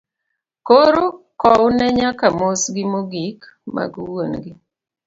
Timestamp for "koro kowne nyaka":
0.67-2.25